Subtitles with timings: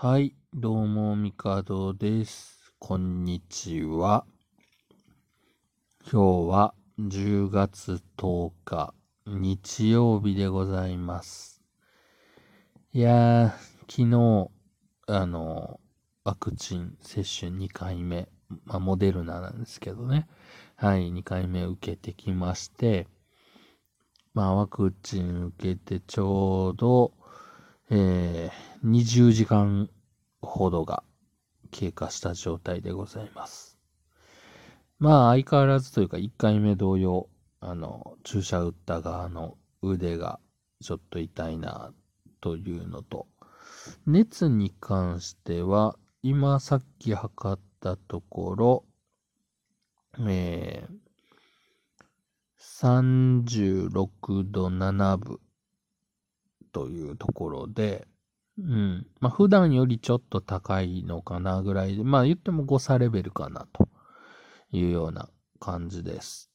[0.00, 2.72] はい、どうも、みかどです。
[2.78, 4.24] こんにちは。
[6.02, 8.94] 今日は10月10日、
[9.26, 11.64] 日曜日でございます。
[12.92, 13.50] いやー、
[13.88, 14.50] 昨日、
[15.08, 15.80] あの、
[16.22, 18.28] ワクチン接種2回目、
[18.66, 20.28] まあ、モデルナなんですけどね。
[20.76, 23.08] はい、2回目受けてきまして、
[24.32, 27.17] まあ、ワクチン受けてちょうど、
[27.90, 29.88] えー、20時間
[30.42, 31.02] ほどが
[31.70, 33.78] 経過した状態でございます。
[34.98, 37.28] まあ、相変わらずというか、1回目同様、
[37.60, 40.38] あの、注射打った側の腕が
[40.82, 41.92] ちょっと痛いな、
[42.40, 43.26] というのと、
[44.06, 48.84] 熱に関しては、今さっき測ったところ、
[50.28, 50.98] えー、
[53.90, 55.40] 36度7分
[56.78, 58.06] というところで、
[58.56, 59.06] うん。
[59.18, 63.88] まあ、普段よりちょっと高いのかなぐらいで、まあ言っても誤差レベルかなと
[64.70, 66.52] いうような感じです。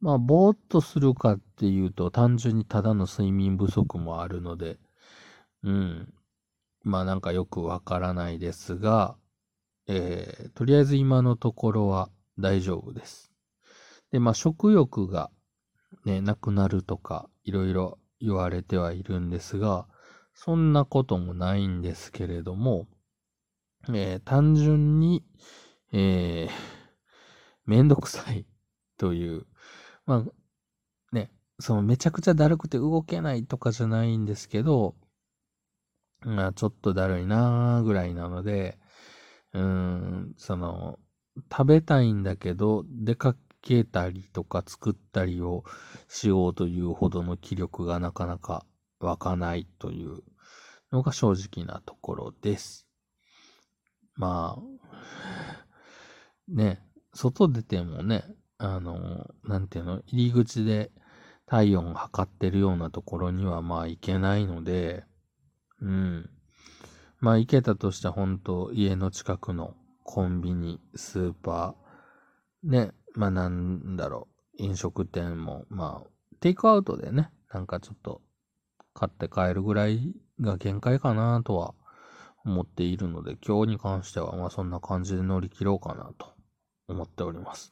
[0.00, 4.76] まあ、ぼーっとするかっていうと、単純にただの睡眠不足もあるので、
[5.62, 6.12] うん。
[6.82, 9.16] まあなんかよくわからないですが、
[9.86, 13.32] えー、とりあえず今のところは大丈夫です。
[14.12, 15.30] で、まあ食欲が
[16.04, 19.86] ね、なくなるとか、いろいろ言われてはいるんですが、
[20.34, 22.88] そんなこともないんですけれども、
[23.88, 25.24] えー単純に、
[25.92, 26.74] えー
[27.66, 28.46] めんどくさい
[28.98, 29.46] という、
[30.06, 34.94] まあ、ね、そのめちゃくちゃだるくて動けないとかじゃないんですけど、
[36.20, 38.78] まあ、ちょっとだるいなーぐらいなので、
[39.52, 40.98] うん、その、
[41.50, 45.64] 食べたいんだけど、出かけたりとか作ったりを
[46.06, 48.66] しようというほどの気力がなかなか
[49.00, 50.22] 湧かないという
[50.92, 52.86] のが正直なところです。
[54.16, 54.62] まあ、
[56.46, 56.82] ね、
[57.14, 58.24] 外出てもね、
[58.58, 60.92] あの、なんていうの、入り口で
[61.46, 65.04] 体温を測ってるようなところにはまあ行けないので、
[65.80, 66.30] うん。
[67.18, 78.20] まあ行けたとして本当家の近くのコンビニ、スーパー、ね、まあなんだろう、飲食店も、まあ、テイクアウトでね、なんかちょっと
[78.92, 81.74] 買って帰るぐらいが限界かなとは
[82.44, 86.34] 思っているので、今日に関してはまあそんな感じで乗り切ろうかなと
[86.88, 87.70] 思っております。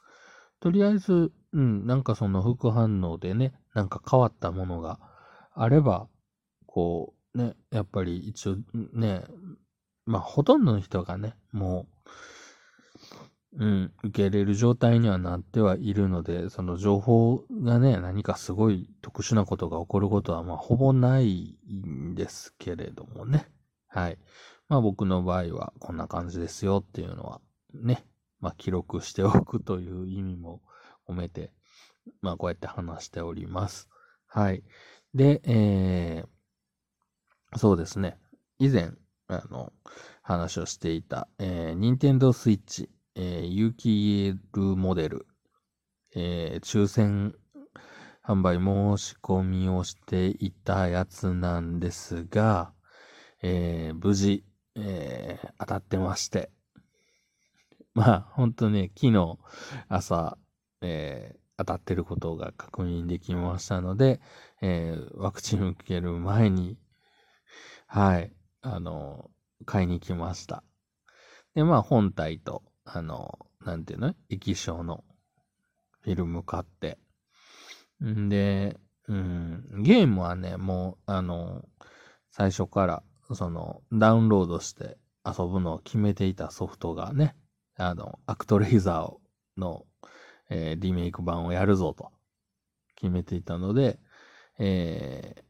[0.60, 5.00] とりあえず、うん、なんかその副反応でね、なんか変わったものが
[5.54, 6.08] あれば、
[6.66, 8.56] こう、ね、やっぱり一応
[8.92, 9.24] ね、
[10.06, 12.10] まあほとんどの人がね、もう、
[13.58, 23.46] うん、受け入れる状態にはなってはいるので、その情報がね、何かすごい特殊なことが起こることは、まあ、ほぼないんですけれどもね。
[23.88, 24.18] はい。
[24.68, 27.42] まあ、僕の場合はこんな感じですよっていうのは、
[27.74, 28.06] ね、
[28.40, 30.62] まあ、記録しておくという意味も
[31.06, 31.52] 込めて、
[32.22, 33.90] まあ、こうやって話しております。
[34.26, 34.64] はい。
[35.12, 38.18] で、えー、そうですね。
[38.58, 38.92] 以前、
[39.28, 39.72] あの、
[40.22, 45.26] 話をしていた、えー、任天堂スイッチ、えー、有機 EL モデル、
[46.14, 47.34] えー、抽選
[48.24, 52.72] 販売申し込みをしていたやつなんですが、
[53.42, 54.44] えー、無事、
[54.76, 56.50] えー、当たってまして。
[57.94, 59.38] まあ、ほんとね、昨日
[59.88, 60.38] 朝、
[60.80, 64.20] えー、当たってることが確認できましたので、
[64.62, 66.78] えー、ワクチン受ける前に、
[67.86, 69.30] はい、あの、
[69.66, 70.62] 買いに来ました。
[71.54, 74.14] で、まあ、本体と、あの、なんていうの？
[74.28, 75.04] 液晶の
[76.00, 76.98] フィルム買って。
[78.04, 78.78] んで、
[79.08, 81.64] うん、ゲームはね、もう、あの、
[82.30, 87.36] 最初から、その、ダウンロードして遊ぶのを決めていたソフトがね、
[87.76, 89.86] あの、アクトレイザーの、
[90.50, 92.10] えーリメイク版をやるぞと
[92.96, 94.00] 決めていたので、
[94.58, 95.42] えー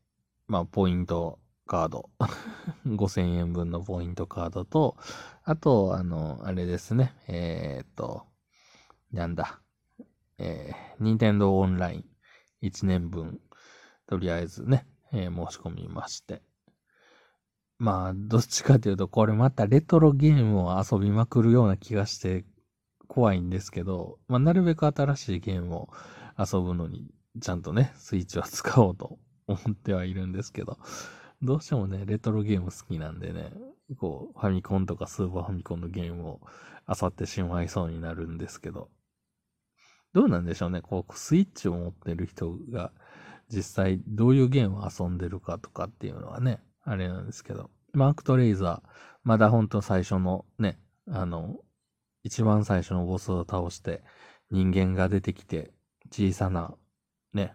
[0.47, 2.11] まあ、ポイントカード、
[2.87, 4.97] 5000円分のポイントカードと、
[5.45, 8.27] あと、あの、あれですね、えーっと、
[9.13, 9.61] なんだ、
[10.39, 12.05] えー、任天堂オンライン。
[12.63, 13.41] 1年分、
[14.07, 16.43] とりあえずね、えー申し込みまして。
[17.79, 22.45] まあ、どっちかというと、これまたレトロゲームを遊びまくるような気がして
[23.09, 25.89] 怖いんですけど、まあ、なるべく新しいゲームを
[26.39, 27.11] 遊ぶのに、
[27.41, 30.79] ちゃんとね、スイッチは使おうと思ってはいるんですけど、
[31.43, 33.53] どうしてもね、レトロゲーム好きなんでね、
[33.99, 36.41] こう、ファミコンとかスーパーファミコンのゲームを
[36.89, 38.89] 漁ってしまいそうになるんですけど、
[40.13, 42.93] どうなんでしょうね、こう、スイッチを持ってる人が
[43.49, 48.89] 実際どういうゲームを遊んでるかとかっていうのはね、あれなんですけど、マークトレイザー、
[49.25, 50.79] まだほんと最初のね、
[51.09, 51.57] あの、
[52.23, 54.03] 一番最初のボスを倒して
[54.51, 55.73] 人間が出てきて
[56.11, 56.75] 小さな
[57.33, 57.55] ね、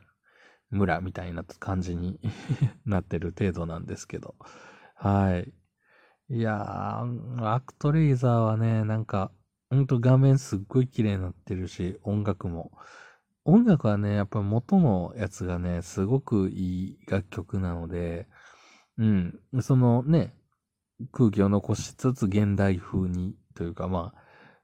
[0.70, 2.20] 村みたいな感じに
[2.86, 4.36] なってる程度なんですけど。
[4.96, 5.54] はい。
[6.30, 9.32] いやー、アクトレイザーはね、なんか、
[9.70, 12.72] ほんと画面すっごい綺麗になってるし、音楽も。
[13.46, 18.28] 音楽はね、やっぱ元のやつがね、すごくいい楽曲なので、
[18.98, 20.34] うん、そのね、
[21.12, 24.22] 空気を残しつつ現代風にというかまあ、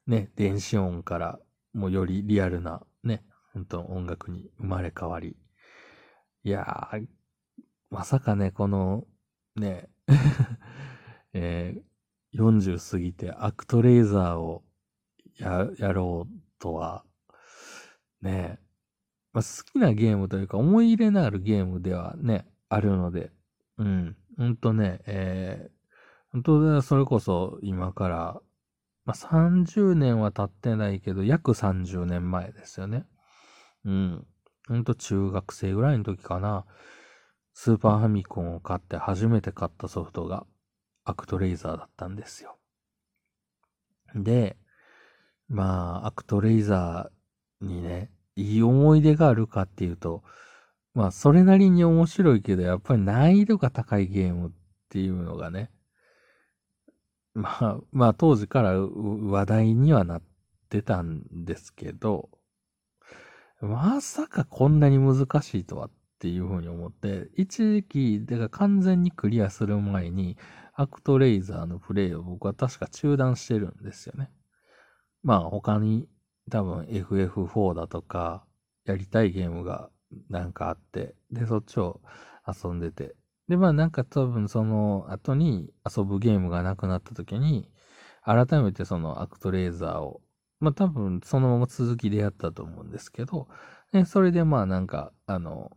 [0.07, 1.39] ね、電子音から
[1.73, 3.23] もよりリアルなね、
[3.53, 5.37] 本当音楽に生まれ変わり。
[6.45, 7.05] いやー、
[7.89, 9.05] まさかね、この、
[9.55, 9.89] ね、
[11.33, 14.63] えー、40過ぎてアクトレーザーを
[15.37, 17.05] や、やろうとは、
[18.21, 18.59] ね、
[19.31, 23.31] まあ、好きなゲームというか思い入れのあるゲームではね、あるので、
[23.77, 25.71] うん、ほんとね、えー、
[26.33, 28.41] 本当それこそ今から、
[29.05, 33.05] まあ、30年は経ってないけど、約30年前ですよね。
[33.85, 34.27] うん。
[34.67, 36.65] ほんと中学生ぐらいの時かな。
[37.53, 40.45] スーパーファミコンを買って初めて買ったソフトが
[41.03, 42.57] アクトレイザーだったんですよ。
[44.15, 44.57] で、
[45.47, 50.23] まあ、アクトレイザーにね、いい思い出があるかっていうと、
[50.93, 54.51] まあ、それなりに面白いけど、やっぱり難易度が高いゲームっ
[54.89, 55.71] ていうのがね、
[57.33, 60.21] まあ、まあ当時から話題にはなっ
[60.69, 62.29] てたんですけど、
[63.67, 70.37] まさかこんなに難しいとはっていうふうに思って、一時期、だから完全にクリアする前に、
[70.75, 74.31] アクトレイザーのプレイを僕は確か中断してるんですよね。
[75.23, 76.07] まあ他に
[76.49, 78.45] 多分 FF4 だとか、
[78.85, 79.89] やりたいゲームが
[80.29, 82.01] なんかあって、で、そっちを
[82.47, 83.15] 遊んでて、
[83.47, 87.69] で、まあなんか多分その後に遊ぶゲームがなくなった時に、
[88.23, 90.21] 改めてそのアクトレーザーを、
[90.59, 93.47] まあ多分そのまま続きでやったと思うんですけど、
[93.91, 95.71] でそれでまあなんか、あの、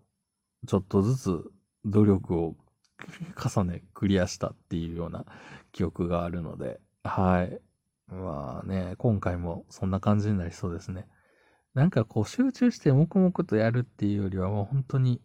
[0.67, 1.45] ちょっとずつ
[1.85, 2.57] 努力を
[3.37, 5.27] 重ねクリアしたっていうような
[5.73, 7.61] 記憶があるので、はい。
[8.09, 11.07] まあね、今回もそんな感じになりそうですね。
[11.75, 15.21] なんかこう集中して黙々とやるっていうよりはもう本当に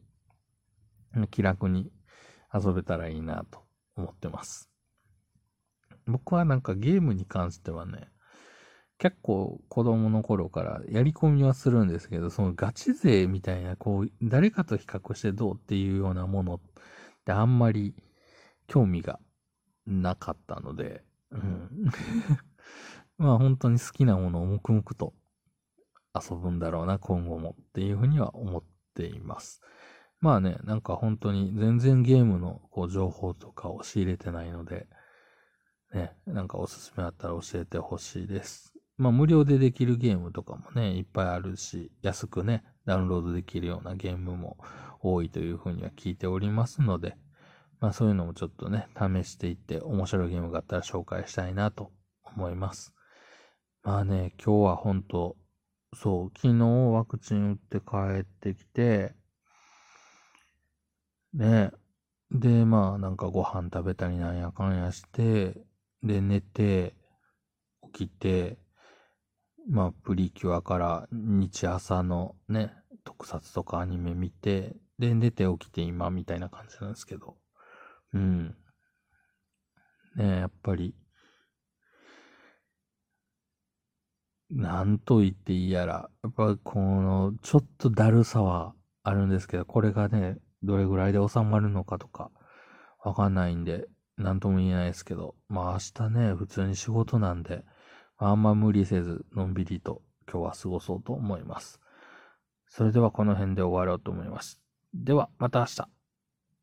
[1.30, 1.92] 気楽に
[2.54, 3.64] 遊べたらいいなと
[3.96, 4.70] 思ってます。
[6.08, 8.10] 僕はなんかゲームに関してはね、
[9.02, 16.60] 結構子供の頃からやり込みはするんですけど、そのガチ勢みたいな、こう、誰かと比較してどうっていうようなものっ
[17.26, 17.96] てあんまり
[18.68, 19.20] 興味が
[19.88, 21.90] なかったので、うん。
[23.18, 25.16] まあ本当に好きなものを黙々と
[26.14, 28.64] 遊ぶんだろうな、今後もっていうふうには思っ
[28.94, 29.64] ています。
[30.20, 34.86] まあね、なんか本当に全然ゲームのこう情報とかを仕入れてないので、
[35.92, 38.71] ね、なんかおすすめあったら教えてほしいです。
[39.02, 44.58] まあ無料でできるゲームとかもね、いっぱいあるし、安くね、ダウンロードできるようなゲームも
[45.02, 47.18] 多いというふうには聞いておりますので、
[47.80, 51.92] まあそういうのもちょっとね、試していって面白いゲームがあったら紹介したいなと
[52.24, 52.94] 思います。
[53.84, 55.36] まあね、今日は本当
[55.94, 59.14] そう、昨日ワクチン打って帰ってきて、
[61.34, 61.72] ね。
[62.30, 65.58] で、まあ、なんかご飯食べたりなんやかんやして、
[66.02, 66.96] で、寝て、
[67.94, 68.58] 起きて、
[69.70, 77.38] まあ、プリキュアから日朝のね、特撮とかアニメ見て、で、寝て起きて今みたいな感じなんですけど。
[78.14, 78.56] うん。
[80.16, 80.96] ねやっぱり、
[84.50, 92.32] なんと言っていいやら、やっぱこの、ちょっとだるさはあるんですけど、これがね、どれぐらいで収まるのかとか、
[93.04, 93.88] わかんないんで、
[94.18, 97.64] なんとも言えないですけど、まあ明日ね、普通に仕事なんで、
[98.24, 101.80] あんま無理せず、のんびりと今日は過ごそうと思います。
[102.68, 104.62] それではこの辺で終わろうと思います。
[104.94, 106.01] では、また明日。